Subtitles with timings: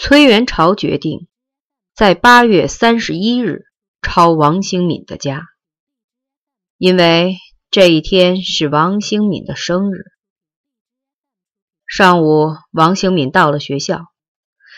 [0.00, 1.26] 崔元朝决定
[1.92, 3.64] 在八月三十一日
[4.00, 5.48] 抄王兴敏的家，
[6.76, 7.36] 因为
[7.68, 10.04] 这一天是王兴敏的生日。
[11.84, 14.06] 上午，王兴敏到了学校，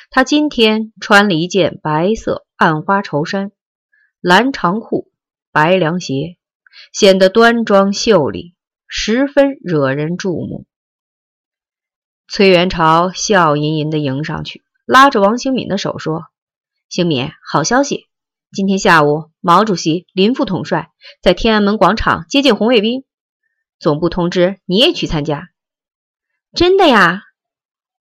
[0.09, 3.52] 他今天穿了一件白色暗花绸衫、
[4.23, 5.12] 蓝长裤、
[5.52, 6.39] 白凉鞋，
[6.95, 8.55] 显得端庄秀丽，
[8.87, 10.64] 十分惹人注目。
[12.27, 14.65] 崔元朝笑吟吟地迎上去。
[14.91, 16.25] 拉着王兴敏的手说
[16.91, 18.09] ：“兴敏，好消息！
[18.51, 20.91] 今天下午，毛主席、林副统帅
[21.23, 23.05] 在天安门广场接见红卫兵，
[23.79, 25.51] 总部通知你也去参加。”
[26.55, 27.23] 真的呀！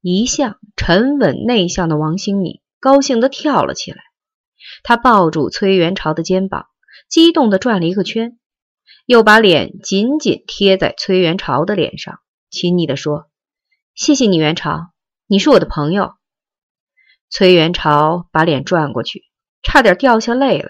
[0.02, 4.00] 一向沉稳内向的王兴敏高兴地跳了起来，
[4.82, 6.66] 他抱住崔元朝的肩膀，
[7.08, 8.40] 激动地转了一个圈，
[9.06, 12.20] 又把脸紧紧贴在崔元朝的脸上，
[12.50, 13.30] 亲昵地说
[13.94, 14.90] ：“谢谢你，元朝，
[15.28, 16.14] 你是我的朋友。”
[17.30, 19.24] 崔元朝把脸转过去，
[19.62, 20.70] 差点掉下泪来。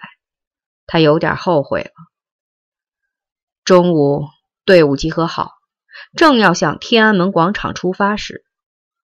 [0.85, 1.91] 他有点后悔了。
[3.63, 4.25] 中午
[4.65, 5.51] 队伍集合好，
[6.17, 8.43] 正要向天安门广场出发时，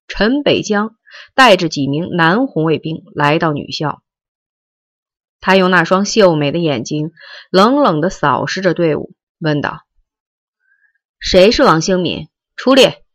[0.08, 0.98] 陈北江
[1.34, 4.02] 带着几名男红卫兵来到女校。
[5.40, 7.12] 他用那双秀美的眼睛
[7.52, 9.86] 冷冷地扫视着队伍，问道
[11.20, 12.28] ：“谁是王兴敏？
[12.56, 13.06] 出列。”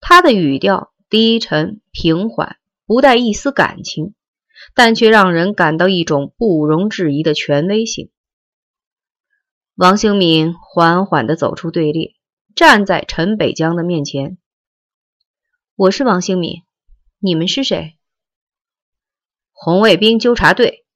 [0.00, 2.56] 他的语调低沉平缓。
[2.86, 4.14] 不带一丝感情，
[4.74, 8.10] 但却让人感到一种不容置疑的权威性。
[9.74, 12.14] 王兴敏缓缓地走出队列，
[12.54, 14.38] 站在陈北江的面前。
[15.74, 16.62] 我是王兴敏，
[17.18, 17.98] 你们是谁？
[19.52, 20.86] 红卫兵纠察队。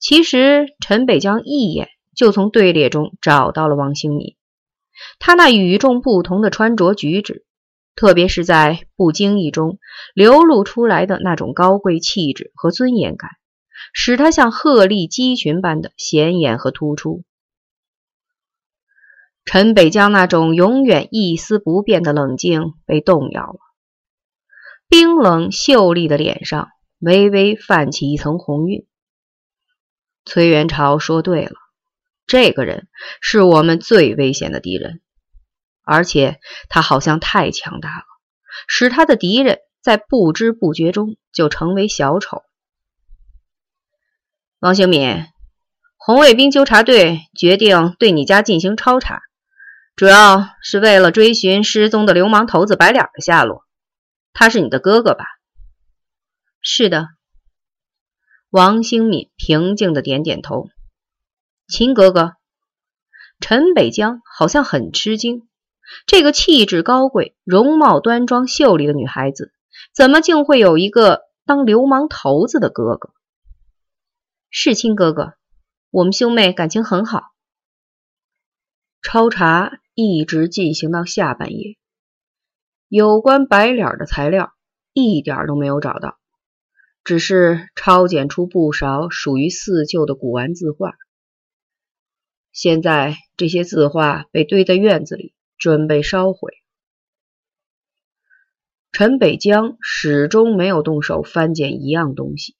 [0.00, 4.36] 其实陈北江一眼就从队列中找到了王兴敏，
[5.18, 7.46] 他那与众不同的穿着举止。
[7.96, 9.78] 特别是在不经意中
[10.14, 13.30] 流露出来的那种高贵气质和尊严感，
[13.92, 17.22] 使他像鹤立鸡群般的显眼和突出。
[19.44, 23.58] 陈北江那种永远一丝不变的冷静被动摇了，
[24.88, 28.86] 冰冷秀丽的脸上微微泛起一层红晕。
[30.24, 31.52] 崔元朝说对了，
[32.26, 32.88] 这个人
[33.20, 35.02] 是我们最危险的敌人。
[35.84, 38.04] 而且他好像太强大了，
[38.66, 42.42] 使他的敌人在不知不觉中就成为小丑。
[44.58, 45.26] 王兴敏，
[45.96, 49.20] 红卫兵纠察队决定对你家进行抄查，
[49.94, 53.64] 主要是为了追寻失踪的流氓头子白脸的下落。
[54.32, 55.26] 他是你的哥哥吧？
[56.60, 57.08] 是的。
[58.48, 60.68] 王兴敏平静的点点头。
[61.68, 62.32] 秦哥哥。
[63.40, 65.46] 陈北江好像很吃惊。
[66.06, 69.52] 这个气质高贵、容貌端庄、秀丽的女孩子，
[69.94, 73.12] 怎么竟会有一个当流氓头子的哥哥？
[74.50, 75.34] 是亲哥哥，
[75.90, 77.22] 我们兄妹感情很好。
[79.02, 81.76] 抄查一直进行到下半夜，
[82.88, 84.54] 有关白脸的材料
[84.92, 86.18] 一点都没有找到，
[87.04, 90.94] 只是抄检出不少属于四舅的古玩字画。
[92.52, 95.34] 现在这些字画被堆在院子里。
[95.64, 96.52] 准备烧毁。
[98.92, 102.54] 陈北江始终没有动手翻捡一样东西，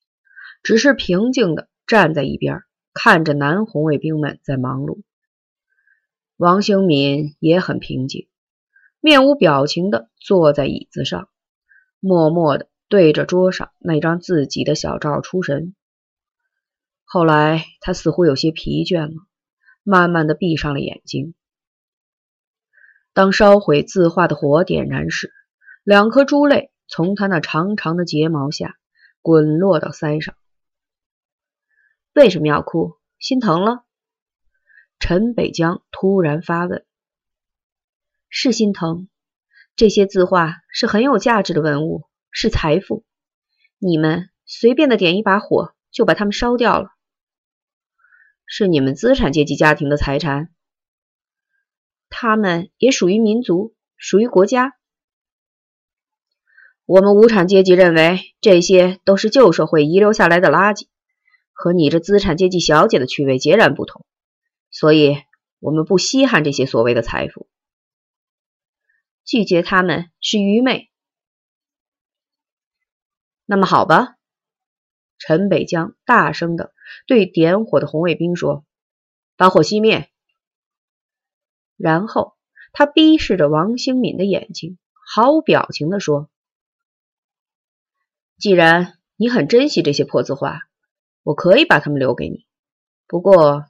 [0.62, 2.62] 只是平静的站在一边，
[2.94, 5.03] 看着男红卫兵们在忙碌。
[6.38, 8.26] 王兴敏也很平静，
[9.00, 11.28] 面无表情的坐在椅子上，
[12.00, 15.75] 默默的对着桌上那张自己的小照出神。
[17.04, 19.26] 后来，他似乎有些疲倦了，
[19.82, 21.34] 慢慢的闭上了眼睛。
[23.15, 25.33] 当烧毁字画的火点燃时，
[25.85, 28.77] 两颗珠泪从他那长长的睫毛下
[29.23, 30.35] 滚落到腮上。
[32.13, 32.99] 为什么要哭？
[33.21, 33.85] 心疼了？
[34.99, 36.85] 陈北江突然发问。
[38.29, 39.09] 是心疼。
[39.77, 43.05] 这些字画是很有价值的文物，是财富。
[43.78, 46.91] 你们随便的点一把火，就把它们烧掉了。
[48.47, 50.53] 是你们资产阶级家庭的财产。
[52.16, 54.77] 他们也属于民族，属于国家。
[56.87, 60.87] 我们无产阶级认为这些都是旧社会遗留下来的垃圾，
[61.53, 64.07] 和你这资产阶级小姐的趣味截然不同。
[64.71, 65.16] 所以，
[65.59, 67.49] 我们不稀罕这些所谓的财富。
[69.25, 70.93] 拒绝他们是愚昧。
[73.45, 74.15] 那么好吧，
[75.19, 76.72] 陈北江大声的
[77.09, 78.65] 对点火的红卫兵说
[79.37, 80.10] ：“把火熄灭。”
[81.76, 82.36] 然后，
[82.72, 84.78] 他逼视着王兴敏的眼睛，
[85.15, 86.30] 毫无表情地说
[88.38, 90.60] ：“既然你很珍惜这些破字画，
[91.22, 92.47] 我可以把它们留给你。
[93.06, 93.66] 不过，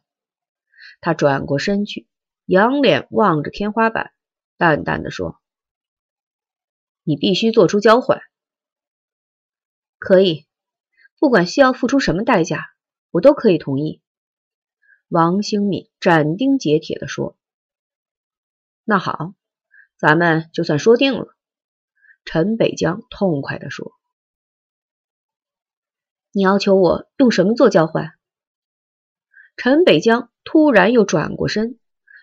[1.00, 2.08] 他转过身去，
[2.46, 4.12] 仰脸望着天花板，
[4.56, 5.40] 淡淡的说
[7.04, 8.20] ：“你必须做出交换。
[9.98, 10.46] 可以，
[11.18, 12.74] 不管需要付出什么代价，
[13.10, 14.02] 我都可以同意。”
[15.08, 17.36] 王兴敏斩钉截铁的说
[18.84, 19.34] ：“那好，
[19.96, 21.36] 咱们就算说定了。”
[22.25, 23.92] 陈北江痛快的说
[26.32, 28.12] ：“你要求我用什么做交换？”
[29.56, 31.78] 陈北江突然又转过身，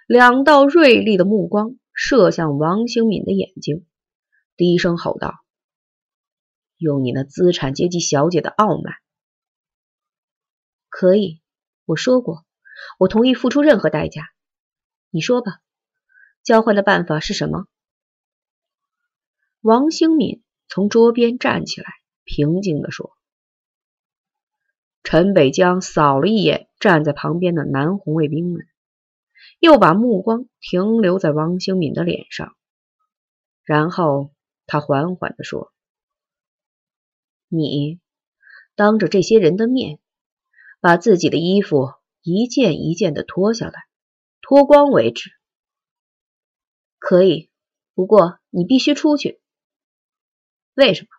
[0.08, 3.86] 两道锐利的目光射向王兴敏的眼睛，
[4.58, 5.46] 低声吼道
[6.78, 8.96] ：“用你那资产阶级小姐的傲慢，
[10.90, 11.42] 可以。
[11.86, 12.46] 我说过，
[12.98, 14.30] 我同意付出任何代价。
[15.10, 15.62] 你说吧，
[16.44, 17.68] 交换的办法是什么？”
[19.62, 21.88] 王兴敏从桌边站起来，
[22.24, 23.12] 平静地说。
[25.04, 28.68] 陈北江扫了一眼站在旁边的男红卫兵们，
[29.60, 32.56] 又把目光停留在王兴敏的脸上，
[33.64, 34.32] 然后
[34.68, 35.74] 他缓缓地说
[37.50, 38.00] ：“你
[38.76, 40.00] 当着这些人的面，
[40.80, 43.84] 把自己的衣服一件一件的脱下来，
[44.42, 45.32] 脱光为止。
[47.02, 47.50] 可以，
[47.96, 49.42] 不过你必须出去。
[50.76, 51.10] 为什么？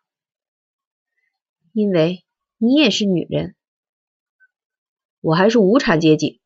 [1.72, 2.24] 因为
[2.56, 3.56] 你也是女人。”
[5.20, 6.40] 我还是无产阶级。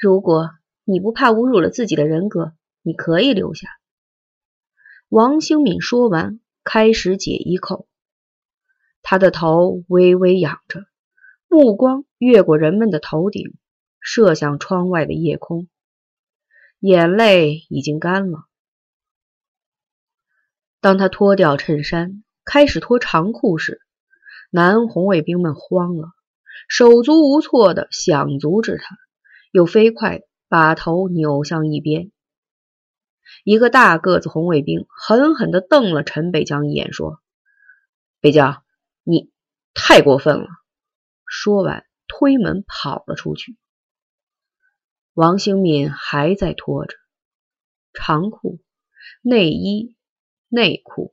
[0.00, 0.50] 如果
[0.84, 3.68] 你不怕侮辱了自己的人格，你可以留下。
[5.10, 7.86] 王兴敏说完，开始解衣扣。
[9.02, 10.86] 他的头微微仰着，
[11.48, 13.54] 目光越过人们的头顶，
[14.00, 15.68] 射向窗外的夜空。
[16.80, 18.46] 眼泪已经干了。
[20.80, 23.82] 当他脱掉衬衫，开始脱长裤时，
[24.50, 26.08] 男红卫兵们慌了。
[26.68, 28.96] 手足无措的想阻止他，
[29.50, 32.10] 又飞快把头扭向一边。
[33.44, 37.20] 一个大个子红卫兵狠狠地瞪了陈北江一眼，说
[38.20, 38.62] ：“北江，
[39.02, 39.30] 你
[39.74, 40.48] 太过分了！”
[41.26, 43.56] 说完，推门跑了出去。
[45.20, 46.96] 王兴敏还在拖着
[47.92, 48.58] 长裤、
[49.20, 49.94] 内衣、
[50.48, 51.12] 内裤，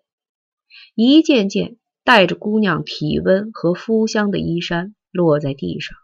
[0.96, 1.76] 一件件
[2.06, 4.96] 带着姑娘体温和肤香的衣衫。
[5.12, 5.98] 落在地上。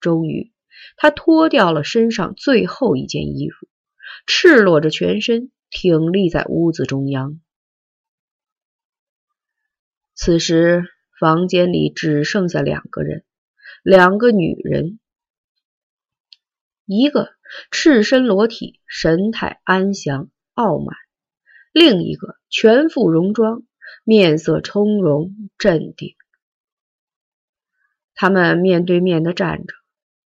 [0.00, 0.52] 终于，
[0.96, 3.68] 他脱掉了身上最后一件衣服，
[4.26, 7.40] 赤裸着全身，挺立在屋子中央。
[10.14, 10.84] 此时，
[11.20, 13.24] 房间里只剩下两个人，
[13.82, 14.98] 两个女人，
[16.88, 17.28] 一个
[17.70, 20.94] 赤身裸体，神态安详傲慢；
[21.70, 23.62] 另一个全副戎装，
[24.04, 26.16] 面色从容镇定。
[28.14, 29.74] 他们面对面的站着，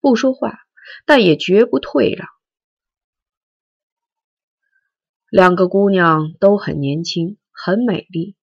[0.00, 0.58] 不说话，
[1.04, 2.26] 但也绝不退让。
[5.28, 8.36] 两个姑娘都很年轻，很美丽，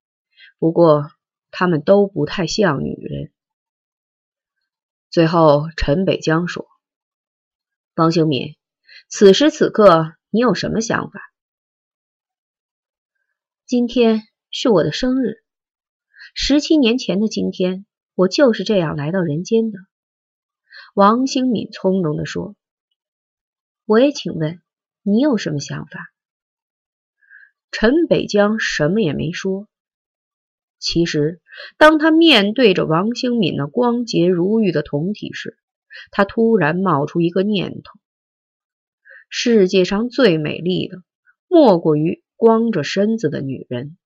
[0.59, 1.09] 不过
[1.49, 3.31] 她们都不太像女人。
[5.09, 6.67] 最后，陈北江说
[7.95, 8.57] ：“王兴敏，
[9.07, 11.21] 此时此刻你有什么想法？
[13.65, 15.43] 今天是我的生日，
[16.34, 19.79] 十七年前的今天。”我就是这样来到人间的，
[20.93, 22.55] 王兴敏从容地说。
[23.86, 24.62] 我也请问
[25.01, 26.13] 你有什么想法？
[27.72, 29.67] 陈北江什么也没说。
[30.79, 31.41] 其实，
[31.77, 35.58] 当他面对着王兴敏那光洁如玉的酮体时，
[36.11, 37.99] 他突然冒出一个念头：
[39.29, 40.97] 世界上最美丽的，
[41.47, 43.97] 莫过于光着身子的女人。